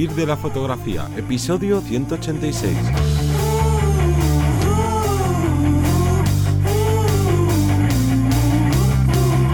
[0.00, 2.74] Vivir de la fotografía, episodio 186.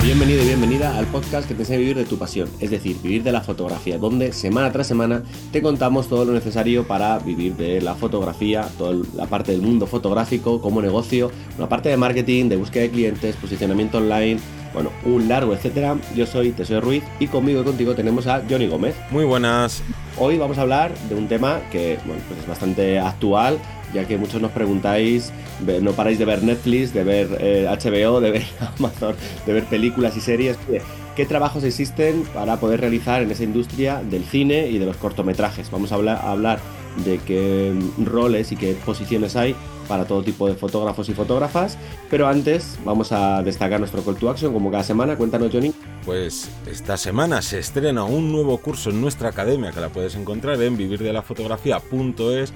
[0.04, 2.96] Bienvenido y bienvenida al podcast que te enseña a vivir de tu pasión, es decir,
[3.02, 7.56] vivir de la fotografía, donde semana tras semana te contamos todo lo necesario para vivir
[7.56, 12.48] de la fotografía, toda la parte del mundo fotográfico como negocio, una parte de marketing,
[12.48, 14.38] de búsqueda de clientes, posicionamiento online,
[14.76, 15.96] bueno, un largo etcétera.
[16.14, 18.94] Yo soy Teseo Ruiz y conmigo y contigo tenemos a Johnny Gómez.
[19.10, 19.82] Muy buenas.
[20.18, 23.58] Hoy vamos a hablar de un tema que bueno, pues es bastante actual,
[23.94, 25.32] ya que muchos nos preguntáis,
[25.80, 28.44] no paráis de ver Netflix, de ver HBO, eh, de ver
[28.78, 30.58] Amazon, de ver películas y series.
[31.16, 35.70] ¿Qué trabajos existen para poder realizar en esa industria del cine y de los cortometrajes?
[35.70, 36.58] Vamos a hablar, a hablar
[37.02, 37.72] de qué
[38.04, 39.56] roles y qué posiciones hay
[39.86, 41.78] para todo tipo de fotógrafos y fotógrafas.
[42.10, 45.16] Pero antes vamos a destacar nuestro call to action como cada semana.
[45.16, 45.72] Cuéntanos, Johnny.
[46.04, 50.60] Pues esta semana se estrena un nuevo curso en nuestra academia que la puedes encontrar
[50.62, 52.52] en vivirdelafotografía.es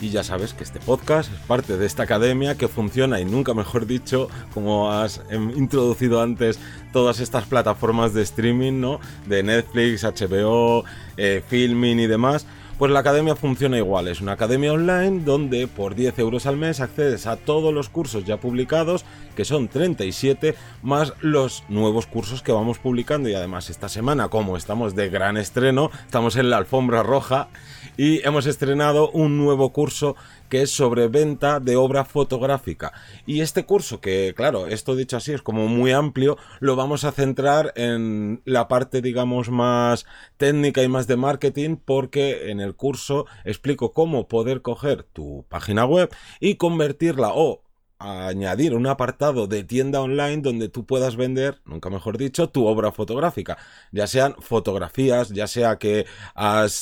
[0.00, 3.54] y ya sabes que este podcast es parte de esta academia que funciona y nunca
[3.54, 6.58] mejor dicho, como has em, introducido antes,
[6.92, 9.00] todas estas plataformas de streaming, ¿no?
[9.26, 10.84] De Netflix, HBO,
[11.16, 12.46] eh, Filming y demás
[12.78, 16.80] pues la academia funciona igual, es una academia online donde por 10 euros al mes
[16.80, 19.04] accedes a todos los cursos ya publicados,
[19.36, 23.28] que son 37, más los nuevos cursos que vamos publicando.
[23.28, 27.48] Y además esta semana, como estamos de gran estreno, estamos en la alfombra roja
[27.96, 30.16] y hemos estrenado un nuevo curso
[30.54, 32.92] que es sobre venta de obra fotográfica.
[33.26, 37.10] Y este curso, que claro, esto dicho así es como muy amplio, lo vamos a
[37.10, 43.26] centrar en la parte, digamos, más técnica y más de marketing, porque en el curso
[43.44, 47.63] explico cómo poder coger tu página web y convertirla o
[47.98, 52.92] añadir un apartado de tienda online donde tú puedas vender, nunca mejor dicho, tu obra
[52.92, 53.56] fotográfica.
[53.92, 56.06] Ya sean fotografías, ya sea que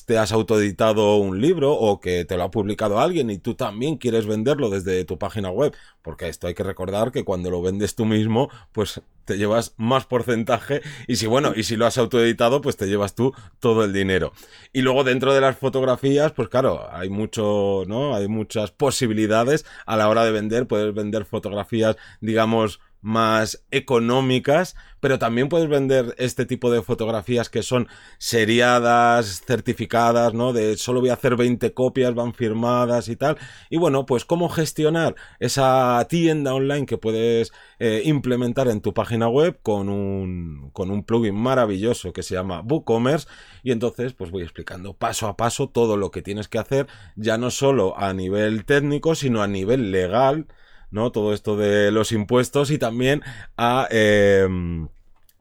[0.06, 3.96] te has autoeditado un libro o que te lo ha publicado alguien y tú también
[3.96, 5.74] quieres venderlo desde tu página web.
[6.02, 10.06] Porque esto hay que recordar que cuando lo vendes tú mismo, pues te llevas más
[10.06, 13.92] porcentaje y si bueno, y si lo has autoeditado, pues te llevas tú todo el
[13.92, 14.32] dinero.
[14.72, 18.14] Y luego dentro de las fotografías, pues claro, hay mucho, ¿no?
[18.14, 25.18] Hay muchas posibilidades a la hora de vender, puedes vender fotografías, digamos, más económicas, pero
[25.18, 30.52] también puedes vender este tipo de fotografías que son seriadas, certificadas, ¿no?
[30.52, 33.36] De solo voy a hacer 20 copias, van firmadas y tal.
[33.68, 39.28] Y bueno, pues cómo gestionar esa tienda online que puedes eh, implementar en tu página
[39.28, 43.26] web con un, con un plugin maravilloso que se llama WooCommerce.
[43.64, 46.86] Y entonces, pues voy explicando paso a paso todo lo que tienes que hacer,
[47.16, 50.46] ya no solo a nivel técnico, sino a nivel legal
[50.92, 51.10] ¿no?
[51.10, 53.22] Todo esto de los impuestos y también
[53.56, 53.88] a...
[53.90, 54.88] Em,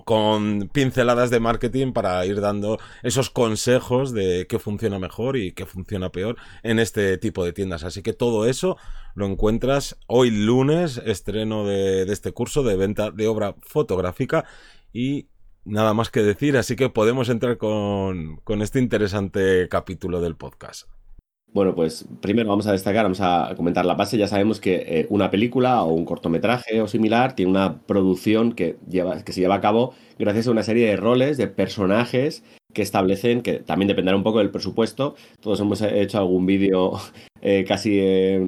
[0.04, 5.68] con pinceladas de marketing para ir dando esos consejos de qué funciona mejor y qué
[5.68, 7.84] funciona peor en este tipo de tiendas.
[7.84, 8.78] Así que todo eso
[9.14, 14.46] lo encuentras hoy lunes, estreno de, de este curso de venta de obra fotográfica
[14.92, 15.28] y
[15.64, 20.88] nada más que decir, así que podemos entrar con, con este interesante capítulo del podcast.
[21.54, 24.18] Bueno, pues primero vamos a destacar, vamos a comentar la base.
[24.18, 28.78] Ya sabemos que eh, una película o un cortometraje o similar tiene una producción que,
[28.90, 32.82] lleva, que se lleva a cabo gracias a una serie de roles, de personajes que
[32.82, 35.16] establecen, que también dependerá un poco del presupuesto.
[35.42, 36.94] Todos hemos hecho algún vídeo
[37.42, 38.00] eh, casi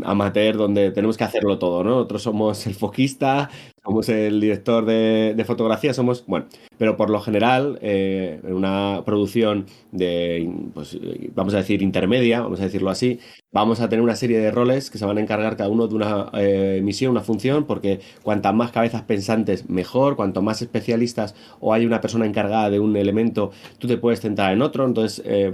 [0.05, 1.89] amateur donde tenemos que hacerlo todo, ¿no?
[1.91, 3.49] Nosotros somos el foquista,
[3.93, 6.47] somos el director de, fotografía, somos, bueno,
[6.79, 10.97] pero por lo general, eh, en una producción de, pues,
[11.35, 13.19] vamos a decir, intermedia, vamos a decirlo así,
[13.53, 15.95] vamos a tener una serie de roles que se van a encargar cada uno de
[15.95, 21.73] una eh, misión, una función, porque cuantas más cabezas pensantes, mejor, cuanto más especialistas o
[21.73, 25.53] hay una persona encargada de un elemento, tú te puedes centrar en otro, entonces, eh,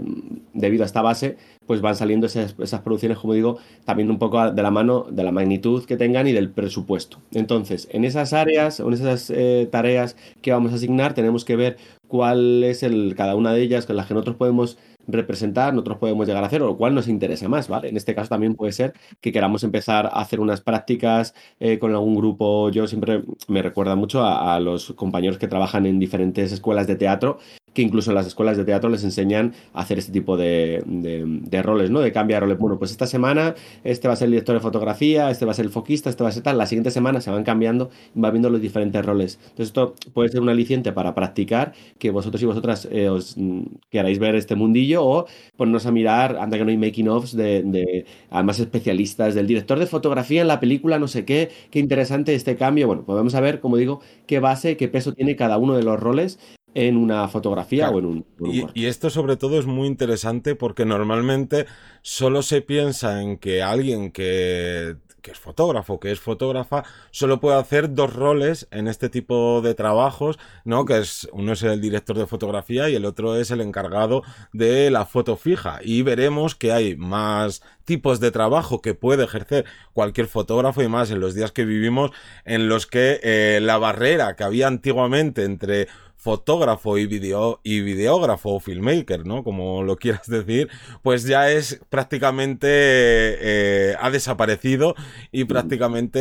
[0.54, 4.52] debido a esta base, pues van saliendo esas, esas, producciones, como digo, también un poco
[4.52, 7.20] de la mano de la magnitud que tengan y del presupuesto.
[7.32, 11.56] Entonces, en esas áreas o en esas eh, tareas que vamos a asignar, tenemos que
[11.56, 11.78] ver
[12.08, 14.80] cuál es el, cada una de ellas con las que nosotros podemos
[15.12, 17.90] representar, nosotros podemos llegar a hacer, o lo cual nos interesa más, ¿vale?
[17.90, 21.92] En este caso también puede ser que queramos empezar a hacer unas prácticas eh, con
[21.92, 22.70] algún grupo.
[22.70, 27.40] Yo siempre me recuerda mucho a, los compañeros que trabajan en diferentes escuelas de teatro
[27.74, 31.62] que incluso en las escuelas de teatro les enseñan a hacer este tipo de, de,
[31.62, 32.00] roles, ¿no?
[32.00, 32.58] De cambiar roles.
[32.58, 35.56] Bueno, pues esta semana este va a ser el director de fotografía, este va a
[35.56, 36.58] ser el foquista, este va a ser tal.
[36.58, 39.40] La siguiente semana se van cambiando y va viendo los diferentes roles.
[39.42, 43.62] Entonces esto puede ser un aliciente para practicar que vosotros y vosotras eh, os mm,
[43.90, 45.26] queráis ver este mundillo o
[45.58, 49.86] ponernos a mirar, anda que no hay making-offs de, de, además especialistas, del director de
[49.86, 52.88] fotografía en la película, no sé qué, qué interesante este cambio.
[52.88, 55.84] Bueno, pues vamos a ver, como digo, qué base, qué peso tiene cada uno de
[55.84, 56.40] los roles
[56.74, 58.26] en una fotografía o en un,
[58.74, 61.66] y, esto sobre todo es muy interesante porque normalmente
[62.02, 67.58] solo se piensa en que alguien que que es fotógrafo, que es fotógrafa, solo puede
[67.58, 70.86] hacer dos roles en este tipo de trabajos, ¿no?
[70.86, 74.24] Que es, uno es el director de fotografía y el otro es el encargado
[74.54, 75.80] de la foto fija.
[75.84, 81.12] Y veremos que hay más tipos de trabajo que puede ejercer cualquier fotógrafo y más
[81.12, 82.12] en los días que vivimos
[82.46, 85.88] en los que eh, la barrera que había antiguamente entre
[86.20, 89.44] fotógrafo y, video, y videógrafo o filmmaker, ¿no?
[89.44, 90.70] Como lo quieras decir,
[91.02, 94.96] pues ya es prácticamente eh, ha desaparecido
[95.32, 96.20] y prácticamente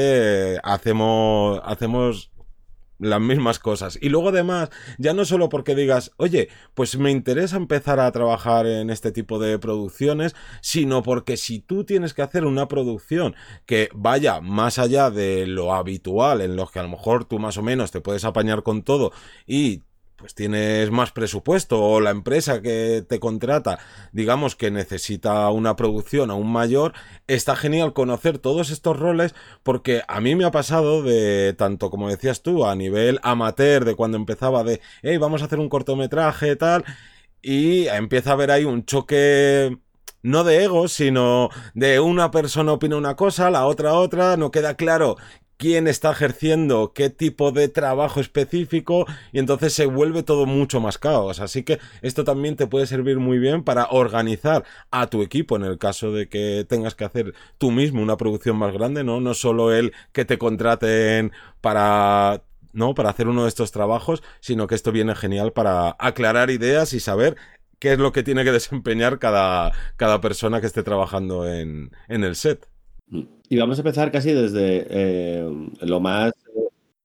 [0.55, 2.31] eh, hacemos, hacemos
[2.99, 3.99] las mismas cosas.
[4.01, 8.67] Y luego además, ya no solo porque digas, oye, pues me interesa empezar a trabajar
[8.67, 13.35] en este tipo de producciones, sino porque si tú tienes que hacer una producción
[13.67, 17.57] que vaya más allá de lo habitual, en los que a lo mejor tú más
[17.57, 19.13] o menos te puedes apañar con todo
[19.47, 19.83] y
[20.19, 23.79] pues tienes más presupuesto o la empresa que te contrata,
[24.13, 26.93] digamos que necesita una producción aún mayor,
[27.29, 32.09] está genial conocer todos estos roles porque a mí me ha pasado de tanto como
[32.09, 36.57] decías tú a nivel amateur de cuando empezaba de, hey, vamos a hacer un cortometraje
[36.57, 36.85] tal
[37.41, 39.79] y empieza a haber ahí un choque
[40.23, 44.75] no de ego, sino de una persona opina una cosa, la otra otra, no queda
[44.75, 45.17] claro
[45.59, 50.99] quién está ejerciendo qué tipo de trabajo específico y entonces se vuelve todo mucho más
[50.99, 51.41] caos.
[51.41, 55.65] Así que esto también te puede servir muy bien para organizar a tu equipo en
[55.65, 59.21] el caso de que tengas que hacer tú mismo una producción más grande, ¿no?
[59.21, 62.95] No solo el que te contraten para ¿no?
[62.95, 67.01] Para hacer uno de estos trabajos, sino que esto viene genial para aclarar ideas y
[67.01, 67.37] saber
[67.79, 72.25] qué es lo que tiene que desempeñar cada, cada persona que esté trabajando en, en
[72.25, 72.69] el set.
[73.11, 76.33] Y vamos a empezar casi desde eh, lo, más,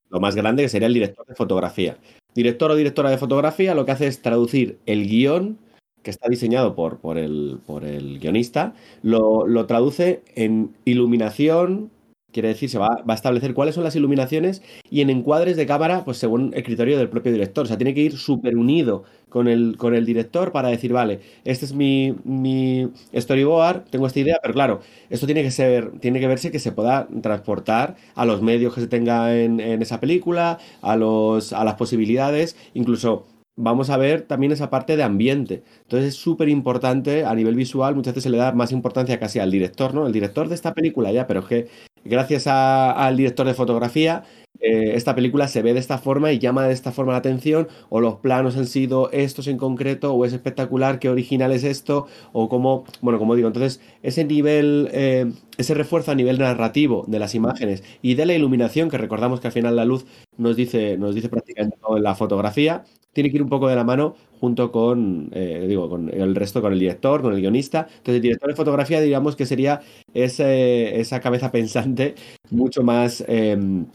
[0.10, 1.98] lo más grande, que sería el director de fotografía.
[2.36, 5.58] Director o directora de fotografía lo que hace es traducir el guion
[6.04, 11.92] que está diseñado por, por, el, por el guionista, lo, lo traduce en iluminación,
[12.34, 16.04] Quiere decir, se va, a establecer cuáles son las iluminaciones y en encuadres de cámara,
[16.04, 17.64] pues según el criterio del propio director.
[17.64, 21.22] O sea, tiene que ir súper unido con el, con el director para decir, vale,
[21.46, 26.20] este es mi, mi storyboard, tengo esta idea, pero claro, esto tiene que ser, tiene
[26.20, 30.00] que verse que se pueda transportar a los medios que se tenga en, en esa
[30.00, 33.26] película, a, los, a las posibilidades, incluso
[33.56, 35.64] vamos a ver también esa parte de ambiente.
[35.84, 39.40] Entonces es súper importante a nivel visual, muchas veces se le da más importancia casi
[39.40, 40.08] al director, ¿no?
[40.08, 41.68] El director de esta película ya, pero es que
[42.06, 44.24] gracias al director de fotografía,
[44.60, 47.68] eh, esta película se ve de esta forma y llama de esta forma la atención,
[47.90, 52.08] o los planos han sido estos en concreto, o es espectacular, qué original es esto,
[52.32, 57.20] o como, bueno, como digo, entonces ese nivel, eh, ese refuerzo a nivel narrativo de
[57.20, 60.06] las imágenes y de la iluminación, que recordamos que al final la luz
[60.38, 63.76] nos dice, nos dice prácticamente todo en la fotografía, tiene que ir un poco de
[63.76, 67.82] la mano junto con, eh, digo, con el resto, con el director, con el guionista.
[67.90, 69.82] Entonces, el director de fotografía, digamos que sería
[70.14, 72.16] esa cabeza pensante
[72.50, 73.24] mucho más...
[73.28, 73.86] Em,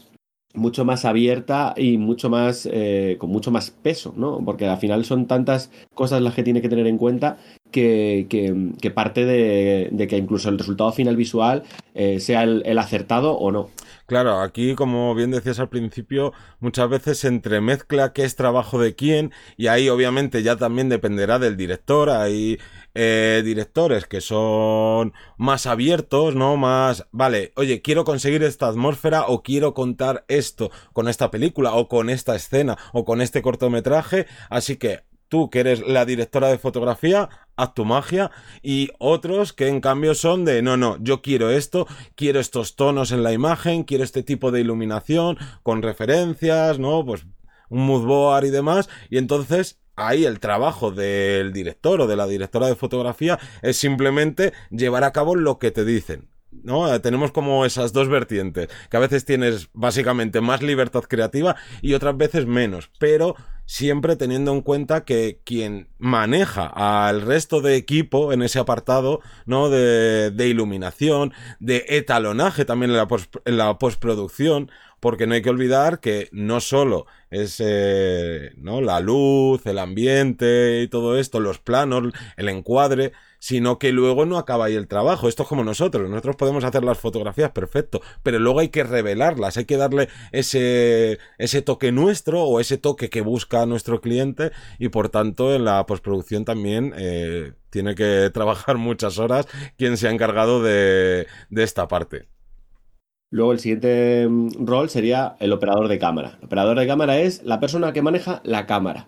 [0.53, 4.43] mucho más abierta y mucho más eh, con mucho más peso, ¿no?
[4.43, 7.37] Porque al final son tantas cosas las que tiene que tener en cuenta
[7.71, 11.63] que, que, parte de, que incluso el resultado final visual
[11.93, 13.69] eh, sea el acertado o no.
[14.09, 18.95] Claro, aquí, como bien decías al principio, muchas veces se entremezcla qué es trabajo de
[18.95, 22.09] quién y ahí obviamente ya también dependerá del director.
[22.09, 22.57] Hay
[22.95, 26.57] eh, directores que son más abiertos, ¿no?
[26.57, 31.87] Más, vale, oye, quiero conseguir esta atmósfera o quiero contar esto con esta película o
[31.87, 34.25] con esta escena o con este cortometraje.
[34.49, 38.31] Así que tú que eres la directora de fotografía, haz tu magia,
[38.61, 43.11] y otros que en cambio son de, no, no, yo quiero esto, quiero estos tonos
[43.11, 47.05] en la imagen, quiero este tipo de iluminación, con referencias, ¿no?
[47.05, 47.25] Pues
[47.69, 52.27] un mood board y demás, y entonces ahí el trabajo del director o de la
[52.27, 56.28] directora de fotografía es simplemente llevar a cabo lo que te dicen.
[56.51, 56.99] ¿No?
[57.01, 62.17] Tenemos como esas dos vertientes, que a veces tienes básicamente más libertad creativa y otras
[62.17, 68.41] veces menos, pero siempre teniendo en cuenta que quien maneja al resto de equipo en
[68.41, 69.69] ese apartado, ¿no?
[69.69, 73.07] De, iluminación, de etalonaje también en la,
[73.45, 78.81] en la postproducción, porque no hay que olvidar que no solo es eh, ¿no?
[78.81, 84.37] la luz, el ambiente y todo esto, los planos, el encuadre, sino que luego no
[84.37, 85.27] acaba ahí el trabajo.
[85.27, 89.57] Esto es como nosotros, nosotros podemos hacer las fotografías perfecto, pero luego hay que revelarlas,
[89.57, 94.89] hay que darle ese, ese toque nuestro o ese toque que busca nuestro cliente y
[94.89, 100.11] por tanto en la postproducción también eh, tiene que trabajar muchas horas quien se ha
[100.11, 102.27] encargado de, de esta parte.
[103.31, 106.37] Luego el siguiente mm, rol sería el operador de cámara.
[106.39, 109.07] El operador de cámara es la persona que maneja la cámara.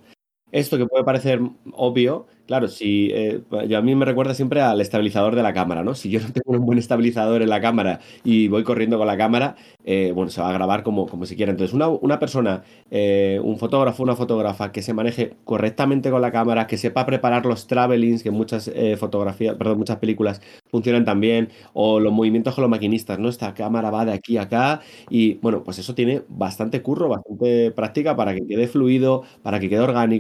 [0.52, 1.42] Esto que puede parecer
[1.74, 5.84] obvio, claro, si eh, yo a mí me recuerda siempre al estabilizador de la cámara,
[5.84, 5.96] ¿no?
[5.96, 9.18] Si yo no tengo un buen estabilizador en la cámara y voy corriendo con la
[9.18, 11.52] cámara, eh, bueno, se va a grabar como, como se quiera.
[11.52, 16.32] Entonces, una, una persona, eh, un fotógrafo, una fotógrafa que se maneje correctamente con la
[16.32, 22.00] cámara, que sepa preparar los travelings, que muchas fotografías, perdón, muchas películas funcionan también, o
[22.00, 23.30] los movimientos con los maquinistas, ¿no?
[23.30, 27.72] Esta cámara va de aquí a acá y, bueno, pues eso tiene bastante curro, bastante
[27.72, 30.12] práctica para que quede fluido, para que quede orgánico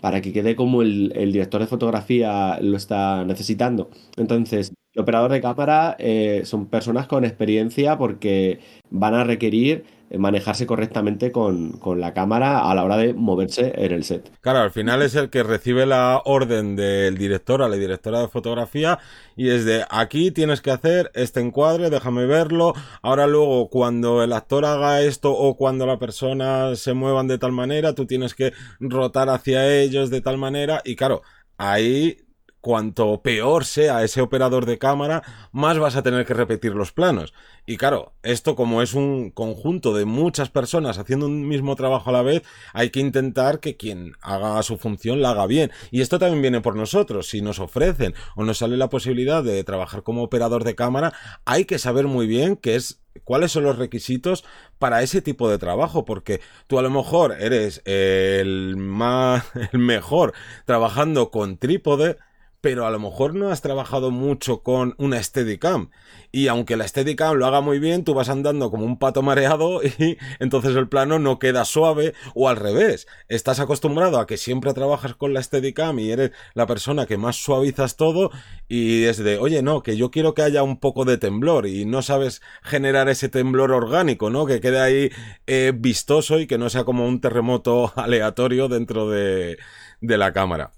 [0.00, 3.90] para que quede como el, director de fotografía lo está necesitando.
[4.16, 9.84] Entonces, el operador de cámara eh, son personas con experiencia porque van a requerir
[10.18, 14.30] manejarse correctamente con, la cámara a la hora de moverse en el set.
[14.40, 18.28] Claro, al final es el que recibe la orden del director a la directora de
[18.28, 18.98] fotografía
[19.36, 24.32] y es de aquí tienes que hacer este encuadre, déjame verlo, ahora luego cuando el
[24.32, 28.52] actor haga esto o cuando la persona se muevan de tal manera, tú tienes que
[28.80, 31.22] rotar hacia ellos de tal manera y claro,
[31.70, 32.16] ahí
[32.60, 37.34] cuanto peor sea ese operador de cámara, más vas a tener que repetir los planos.
[37.66, 42.12] Y claro, esto como es un conjunto de muchas personas haciendo un mismo trabajo a
[42.12, 42.42] la vez,
[42.72, 45.72] hay que intentar que quien haga su función la haga bien.
[45.90, 47.28] Y esto también viene por nosotros.
[47.28, 51.12] Si nos ofrecen o nos sale la posibilidad de trabajar como operador de cámara,
[51.44, 54.44] hay que saber muy bien qué es cuáles son los requisitos
[54.78, 60.32] para ese tipo de trabajo, porque tú a lo mejor eres el más el mejor
[60.64, 62.18] trabajando con trípode,
[62.62, 65.90] pero a lo mejor no has trabajado mucho con una Steadicam.
[66.30, 69.82] Y aunque la Steadicam lo haga muy bien, tú vas andando como un pato mareado
[69.98, 73.08] y entonces el plano no queda suave o al revés.
[73.28, 77.34] Estás acostumbrado a que siempre trabajas con la Steadicam y eres la persona que más
[77.34, 78.30] suavizas todo
[78.68, 81.84] y es de, oye, no, que yo quiero que haya un poco de temblor y
[81.84, 84.46] no sabes generar ese temblor orgánico, ¿no?
[84.46, 85.10] Que quede ahí
[85.48, 89.58] eh, vistoso y que no sea como un terremoto aleatorio dentro de,
[90.00, 90.70] de la cámara.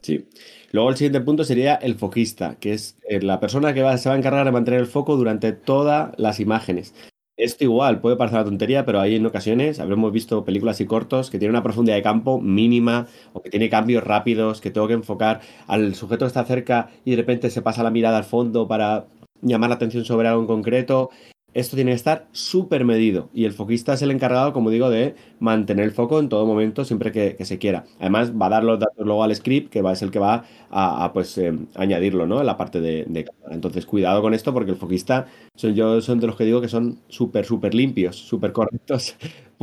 [0.00, 0.28] Sí.
[0.74, 4.16] Luego el siguiente punto sería el foquista, que es eh, la persona que se va
[4.16, 6.96] a encargar de mantener el foco durante todas las imágenes.
[7.36, 11.30] Esto igual puede parecer una tontería, pero hay en ocasiones, habremos visto películas y cortos
[11.30, 14.94] que tienen una profundidad de campo mínima o que tiene cambios rápidos, que tengo que
[14.94, 18.66] enfocar al sujeto que está cerca y de repente se pasa la mirada al fondo
[18.66, 19.06] para
[19.42, 21.10] llamar la atención sobre algo en concreto
[21.54, 25.14] esto tiene que estar súper medido y el foquista es el encargado, como digo, de
[25.38, 27.84] mantener el foco en todo momento, siempre que, se quiera.
[28.00, 30.44] Además, va a dar los datos luego al script, que va, es el que va
[30.70, 32.40] a, pues, eh, añadirlo ¿no?
[32.40, 33.54] en la parte de, de, cámara.
[33.54, 36.68] Entonces, cuidado con esto porque el foquista, son, yo son de los que digo que
[36.68, 39.16] son súper, súper limpios, súper correctos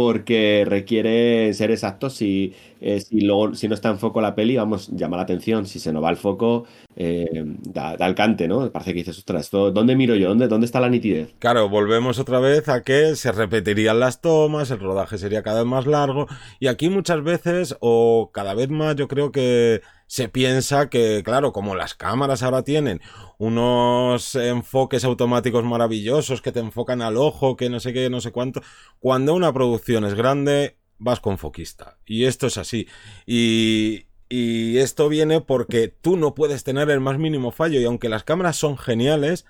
[0.03, 2.15] porque requiere ser exactos.
[2.15, 5.67] Si, eh, si no está en foco la peli, vamos, llama la atención.
[5.67, 6.65] Si se nos va el foco,
[6.96, 8.72] eh, da, da, el cante, ¿no?
[8.72, 10.29] Parece que dices, ostras, ¿dónde miro yo?
[10.29, 11.36] ¿Dónde, ¿Dónde está la nitidez?
[11.38, 15.70] Claro, volvemos otra vez a que se repetirían las tomas, el rodaje sería cada vez
[15.70, 16.27] más largo.
[16.60, 19.81] Y aquí muchas veces, o cada vez más, yo creo que
[20.12, 23.00] se piensa que, claro, como las cámaras ahora tienen
[23.38, 28.34] unos enfoques automáticos maravillosos que te enfocan al ojo, que no sé qué, no sé
[28.34, 28.62] cuánto,
[29.00, 31.98] cuando una producción es grande, vas con foquista.
[32.06, 32.89] Y esto es así.
[33.25, 38.10] Y, y esto viene porque tú no puedes tener el más mínimo fallo y aunque
[38.10, 39.46] las cámaras son geniales,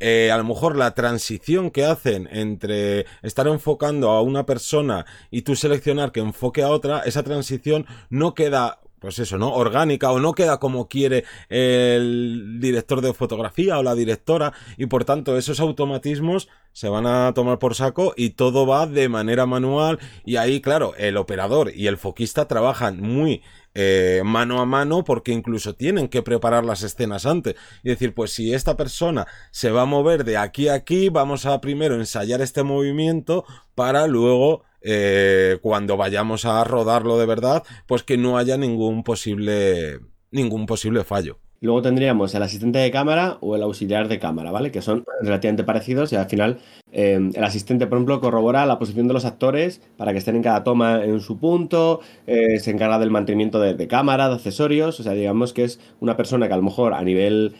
[0.00, 5.42] eh, a lo mejor la transición que hacen entre estar enfocando a una persona y
[5.42, 9.52] tú seleccionar que enfoque a otra, esa transición no queda pues eso, ¿no?
[9.52, 15.04] Orgánica o no queda como quiere el director de fotografía o la directora y por
[15.04, 19.98] tanto esos automatismos se van a tomar por saco y todo va de manera manual
[20.24, 23.42] y ahí claro el operador y el foquista trabajan muy
[23.74, 28.32] eh, mano a mano porque incluso tienen que preparar las escenas antes y decir pues
[28.32, 32.40] si esta persona se va a mover de aquí a aquí vamos a primero ensayar
[32.40, 33.44] este movimiento
[33.74, 40.00] para luego eh, cuando vayamos a rodarlo de verdad, pues que no haya ningún posible,
[40.30, 41.38] ningún posible fallo.
[41.60, 44.72] Luego tendríamos el asistente de cámara o el auxiliar de cámara, ¿vale?
[44.72, 46.58] Que son relativamente parecidos y al final
[46.90, 50.42] eh, el asistente, por ejemplo, corrobora la posición de los actores para que estén en
[50.42, 55.04] cada toma en su punto, eh, se encarga del mantenimiento de, cámara, de accesorios, o
[55.04, 57.54] sea, digamos que es una persona que a lo mejor a nivel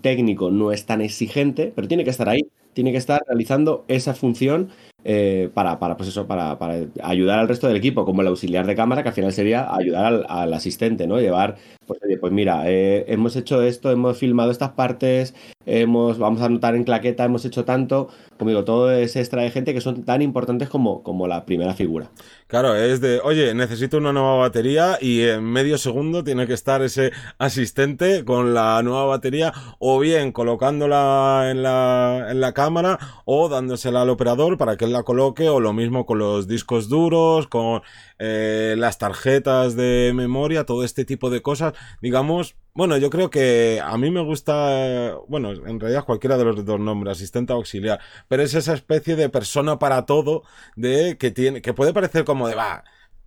[0.00, 2.40] técnico no es tan exigente, pero tiene que estar ahí,
[2.72, 4.70] tiene que estar realizando esa función
[5.04, 8.66] eh, para, para, pues eso, para, para, ayudar al resto del equipo, como el auxiliar
[8.66, 11.20] de cámara, que al final sería ayudar al, asistente, ¿no?
[11.20, 15.34] Llevar, pues, pues mira, eh, hemos hecho esto, hemos filmado estas partes,
[15.66, 18.08] hemos, vamos a anotar en claqueta, hemos hecho tanto,
[18.38, 21.74] como digo, todo ese extra de gente que son tan importantes como, como la primera
[21.74, 22.10] figura.
[22.46, 26.82] Claro, es de, oye, necesito una nueva batería y en medio segundo tiene que estar
[26.82, 33.48] ese asistente con la nueva batería o bien colocándola en la, en la cámara o
[33.48, 37.82] dándosela al operador para que la coloque, o lo mismo con los discos duros, con
[38.18, 41.71] eh, las tarjetas de memoria, todo este tipo de cosas.
[42.00, 46.64] Digamos, bueno, yo creo que a mí me gusta, bueno, en realidad cualquiera de los
[46.64, 50.42] dos nombres, asistente auxiliar, pero es esa especie de persona para todo,
[50.76, 52.82] de que tiene, que puede parecer como de, va,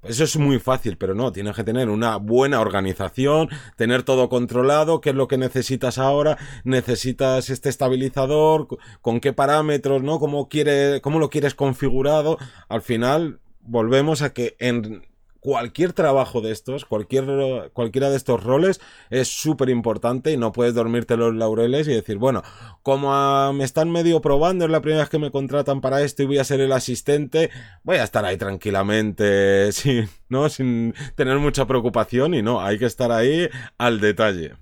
[0.07, 5.01] eso es muy fácil, pero no, tienes que tener una buena organización, tener todo controlado,
[5.01, 8.67] qué es lo que necesitas ahora, necesitas este estabilizador,
[9.01, 10.19] con qué parámetros, ¿no?
[10.19, 12.37] Cómo quiere, cómo lo quieres configurado.
[12.69, 15.07] Al final, volvemos a que en
[15.45, 20.73] cualquier trabajo de estos, cualquier, cualquiera de estos roles es súper importante y no puedes
[20.73, 22.41] dormirte los laureles y decir, bueno,
[22.81, 26.25] como me están medio probando, es la primera vez que me contratan para esto y
[26.25, 27.51] voy a ser el asistente,
[27.83, 30.49] voy a estar ahí tranquilamente, sin, ¿no?
[30.49, 33.47] sin tener mucha preocupación y no, hay que estar ahí
[33.77, 34.53] al detalle.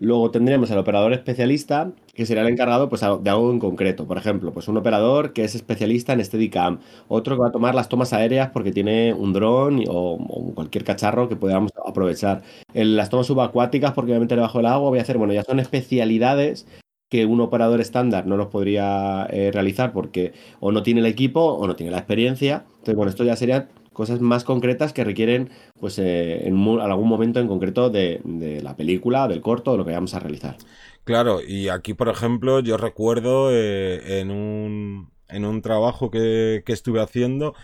[0.00, 4.06] Luego tendremos al operador especialista, que será el encargado pues, de algo en concreto.
[4.06, 7.74] Por ejemplo, pues un operador que es especialista en Steadicam, otro que va a tomar
[7.74, 12.42] las tomas aéreas porque tiene un dron o, cualquier cacharro que podamos aprovechar.
[12.72, 16.66] Las tomas subacuáticas, porque obviamente debajo del agua voy a hacer, bueno, ya son especialidades
[17.10, 21.40] que un operador estándar no los podría eh, realizar porque o no tiene el equipo
[21.42, 22.64] o no tiene la experiencia.
[22.70, 23.68] Entonces, bueno, esto ya sería
[24.00, 28.22] cosas más concretas que requieren, pues, eh, en algún momento en concreto de,
[28.62, 30.56] la película, del corto, de lo que vamos a realizar.
[31.04, 37.02] Claro, y aquí, por ejemplo, yo recuerdo eh, en, un, en un trabajo que, estuve
[37.02, 37.54] haciendo,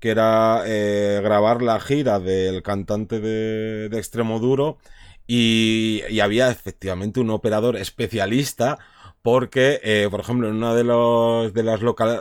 [0.00, 4.78] que era eh, grabar la gira del cantante de, de Extremo Duro,
[5.26, 8.78] y, había efectivamente un operador especialista
[9.20, 11.80] porque, por ejemplo, en una de, los, de, las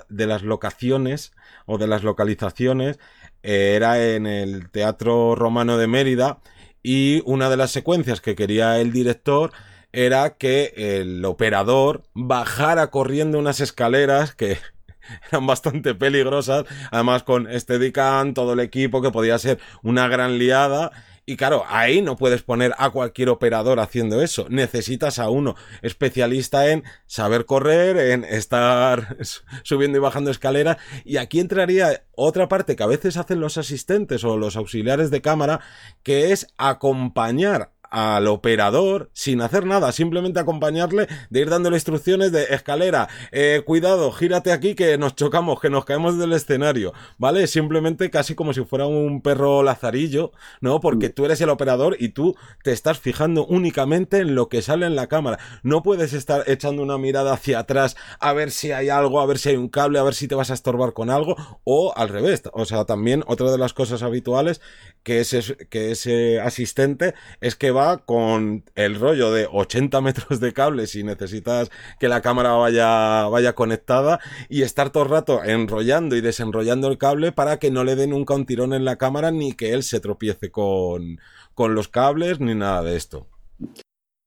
[0.10, 1.32] de las locaciones
[1.66, 3.00] o de las localizaciones
[3.44, 6.40] era en el Teatro Romano de Mérida
[6.84, 9.52] y una de las secuencias que quería el director
[9.94, 14.58] era que el operador bajara corriendo unas escaleras que
[15.32, 20.38] eran bastante peligrosas, además con este Steadicam, todo el equipo que podía ser una gran
[20.38, 20.92] liada
[21.26, 24.48] y claro, ahí no puedes poner a cualquier operador haciendo eso.
[24.50, 29.18] Necesitas a uno especialista en saber correr, en estar
[29.64, 30.78] subiendo y bajando escaleras.
[31.06, 35.22] Y aquí entraría otra parte que a veces hacen los asistentes o los auxiliares de
[35.22, 35.62] cámara,
[36.04, 42.46] que es acompañar al operador sin hacer nada, simplemente acompañarle de ir dándole instrucciones de
[42.46, 47.46] escalera, eh, cuidado, gírate aquí que nos chocamos, que nos caemos del escenario, ¿vale?
[47.48, 50.80] Simplemente casi como si fuera un perro lazarillo, ¿no?
[50.80, 54.86] Porque tú eres el operador y tú te estás fijando únicamente en lo que sale
[54.86, 55.40] en la cámara.
[55.62, 59.38] No puedes estar echando una mirada hacia atrás a ver si hay algo, a ver
[59.38, 62.08] si hay un cable, a ver si te vas a estorbar con algo, o al
[62.08, 62.44] revés.
[62.54, 64.62] O sea, también otra de las cosas habituales
[65.04, 70.54] que ese, que ese asistente es que va con el rollo de 80 metros de
[70.54, 76.16] cable si necesitas que la cámara vaya, vaya conectada y estar todo el rato enrollando
[76.16, 79.32] y desenrollando el cable para que no le dé nunca un tirón en la cámara
[79.32, 81.20] ni que él se tropiece con,
[81.54, 83.28] con los cables ni nada de esto.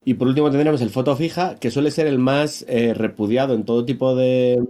[0.04, 3.64] Y por último tendremos el foto fija, que suele ser el más eh, repudiado en
[3.64, 4.62] todo tipo de,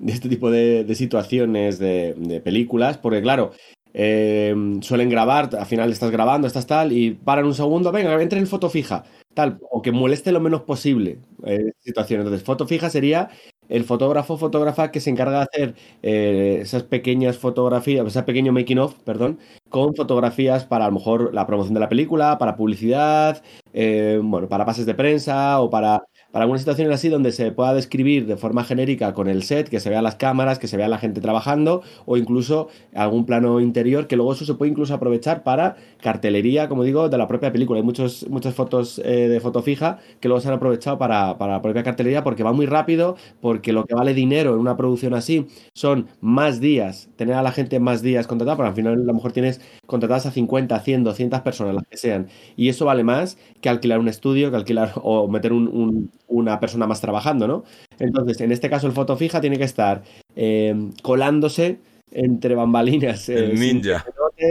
[0.00, 3.52] de este tipo de, situaciones de, de, películas, porque claro,
[3.94, 8.38] eh, suelen grabar, al final estás grabando, estás tal, y paran un segundo, venga, entre
[8.38, 12.20] en foto fija, tal, o que moleste lo menos posible eh, situación.
[12.20, 13.30] Entonces, foto fija sería
[13.68, 18.78] el fotógrafo fotógrafa que se encarga de hacer eh, esas pequeñas fotografías, ese pequeño making
[18.78, 23.42] of, perdón, con fotografías para a lo mejor la promoción de la película, para publicidad,
[23.72, 28.26] bueno, para pases de prensa o para para algunas situaciones así donde se pueda describir
[28.26, 30.98] de forma genérica con el set, que se vean las cámaras, que se vea la
[30.98, 35.76] gente trabajando o incluso algún plano interior, que luego eso se puede incluso aprovechar para
[36.00, 37.78] cartelería, como digo, de la propia película.
[37.78, 41.54] Hay muchos, muchas fotos eh, de foto fija que luego se han aprovechado para, para
[41.54, 45.14] la propia cartelería porque va muy rápido, porque lo que vale dinero en una producción
[45.14, 49.04] así son más días, tener a la gente más días contratada, porque al final a
[49.04, 53.04] lo mejor tienes contratadas a 50, 100, 200 personas, las que sean, y eso vale
[53.04, 57.64] más que alquilar un estudio, que alquilar o meter un una persona más trabajando, ¿no?
[57.98, 60.02] Entonces, en este caso, el foto fija tiene que estar
[60.34, 61.80] eh, colándose
[62.12, 63.28] entre bambalinas.
[63.28, 64.04] Eh, ninja.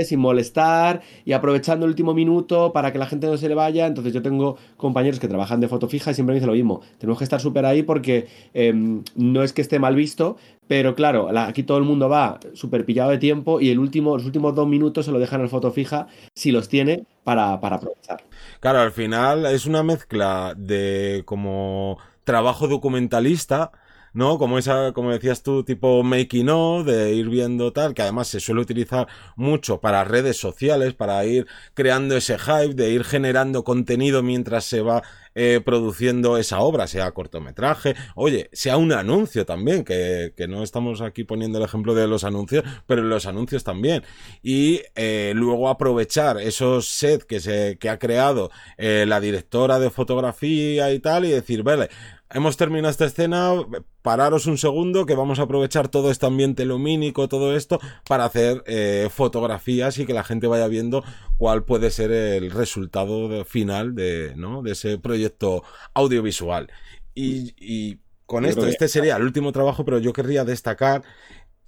[0.06, 3.88] Sin, molestar y aprovechando el último minuto para que la gente no se le vaya.
[3.88, 6.82] Entonces yo tengo compañeros que trabajan de foto fija y siempre me dicen lo mismo.
[7.00, 11.30] Tenemos que estar súper ahí porque em, no es que esté mal visto, pero claro,
[11.36, 14.68] aquí todo el mundo va súper pillado de tiempo y el último, los últimos dos
[14.68, 18.24] minutos se lo dejan al foto fija si los tiene para, para aprovechar.
[18.60, 23.72] Claro, al final es una mezcla de como trabajo documentalista
[24.14, 24.38] ¿no?
[24.38, 28.40] Como esa, como decías tú, tipo making of, de ir viendo tal, que además se
[28.40, 34.24] suele utilizar mucho para redes sociales, para ir creando ese hype, de ir generando contenido
[34.24, 35.04] mientras se va
[35.36, 41.24] eh, produciendo esa obra, sea cortometraje, oye, sea un anuncio también, que, no estamos aquí
[41.24, 44.04] poniendo el ejemplo de los anuncios, pero los anuncios también.
[44.42, 49.92] Y eh, luego aprovechar esos sets que, se, que ha creado eh, la directora de
[49.92, 51.90] fotografía y tal, y decir, vale,
[52.32, 53.54] hemos terminado esta escena,
[54.02, 58.64] pararos un segundo que vamos a aprovechar todo este ambiente lumínico, todo esto, para hacer
[58.68, 61.04] eh, fotografías y que la gente vaya viendo
[61.38, 64.62] cuál puede ser el resultado final de, ¿no?
[64.62, 65.64] de ese proyecto
[65.94, 66.70] audiovisual.
[67.16, 71.02] Y, con esto, este sería el último trabajo, pero yo querría destacar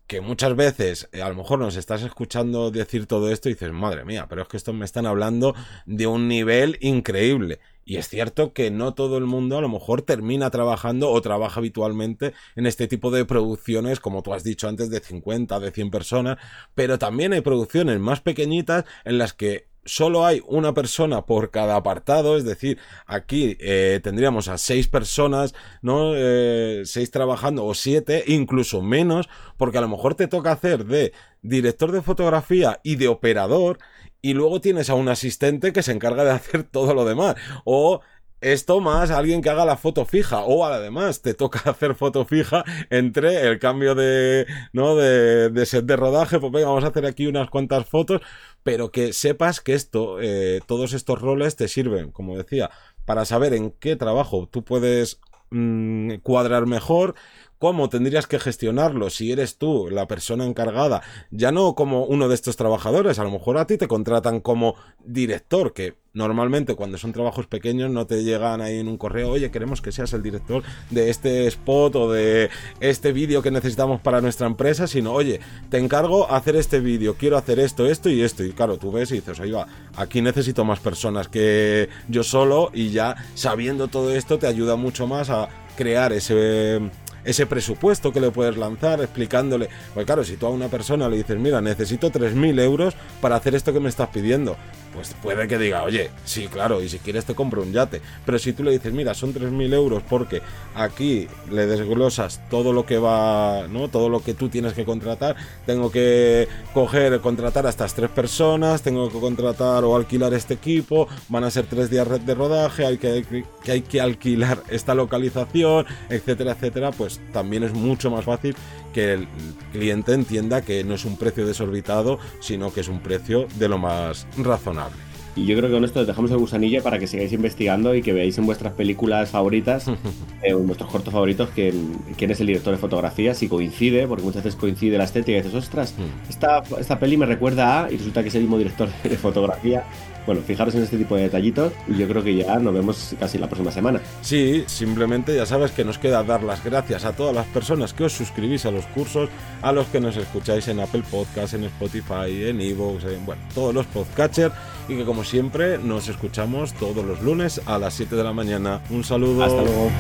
[0.06, 3.72] que muchas veces eh, a lo mejor nos estás escuchando decir todo esto y dices,
[3.72, 7.60] madre mía, pero es que esto me están hablando de un nivel increíble.
[7.84, 11.60] Y es cierto que no todo el mundo a lo mejor termina trabajando o trabaja
[11.60, 15.92] habitualmente en este tipo de producciones, como tú has dicho antes, de 50, de 100
[15.92, 16.38] personas,
[16.76, 21.76] pero también hay producciones más pequeñitas en las que solo hay una persona por cada
[21.76, 26.14] apartado, es decir, aquí eh, tendríamos a seis personas, ¿no?
[26.16, 31.14] Eh, seis trabajando o siete, incluso menos, porque a lo mejor te toca hacer de
[31.42, 33.80] director de fotografía y de operador
[34.22, 37.36] y luego tienes a un asistente que se encarga de hacer todo lo demás.
[37.66, 38.02] O
[38.42, 40.42] esto más alguien que haga la foto fija.
[40.42, 45.86] O además te toca hacer foto fija entre el cambio de no de, de set
[45.86, 46.40] de rodaje.
[46.40, 48.22] Pues venga vamos a hacer aquí unas cuantas fotos.
[48.64, 52.70] Pero que sepas que esto eh, todos estos roles te sirven como decía
[53.06, 57.16] para saber en qué trabajo tú puedes mm, cuadrar mejor
[57.62, 62.34] cómo tendrías que gestionarlo si eres tú la persona encargada, ya no como uno de
[62.34, 64.74] estos trabajadores, a lo mejor a ti te contratan como
[65.06, 69.52] director, que normalmente cuando son trabajos pequeños no te llegan ahí en un correo, oye,
[69.52, 74.22] queremos que seas el director de este spot o de este vídeo que necesitamos para
[74.22, 78.44] nuestra empresa, sino, oye, te encargo hacer este vídeo, quiero hacer esto, esto y esto.
[78.44, 82.90] Y claro, tú ves y dices, va, aquí necesito más personas que yo solo y
[82.90, 85.48] ya sabiendo todo esto te ayuda mucho más a
[85.78, 86.82] crear ese
[87.24, 91.18] ese presupuesto que le puedes lanzar, explicándole, pues claro, si tú a una persona le
[91.18, 94.58] dices, mira, necesito 3.000 euros para hacer esto que me estás pidiendo,
[94.94, 98.02] pues puede que diga, oye, sí, claro, y si quieres te compro un yate.
[98.26, 100.42] Pero si tú le dices, mira, son 3.000 euros porque
[100.76, 103.88] aquí le desglosas todo lo que va, ¿no?
[103.88, 108.82] Todo lo que tú tienes que contratar, tengo que coger, contratar a estas tres personas,
[108.82, 112.98] tengo que contratar o alquilar este equipo, van a ser tres días de rodaje, hay
[112.98, 118.56] que, que hay que alquilar esta localización, etcétera, etcétera, pues también es mucho más fácil
[118.94, 119.28] que el
[119.72, 123.78] cliente entienda que no es un precio desorbitado, sino que es un precio de lo
[123.78, 125.11] más razonable.
[125.36, 128.12] Y yo creo que con esto dejamos el gusanillo para que sigáis investigando y que
[128.12, 129.96] veáis en vuestras películas favoritas, eh,
[130.44, 134.44] en vuestros cortos favoritos, quién, quién, es el director de fotografía, si coincide, porque muchas
[134.44, 136.30] veces coincide la estética y dices, ostras, mm.
[136.30, 139.86] esta, esta peli me recuerda a, y resulta que es el mismo director de fotografía.
[140.26, 143.40] Bueno, fijaros en este tipo de detallitos y yo creo que ya nos vemos casi
[143.40, 144.02] la próxima semana.
[144.22, 148.04] Sí, simplemente ya sabes que nos queda dar las gracias a todas las personas que
[148.04, 149.30] os suscribís a los cursos,
[149.64, 153.74] a los que nos escucháis en Apple Podcast, en Spotify, en Evox, en bueno, todos
[153.74, 154.54] los podcatchers
[154.88, 158.82] y que como siempre nos escuchamos todos los lunes a las 7 de la mañana.
[158.90, 159.44] Un saludo.
[159.44, 159.92] Hasta luego.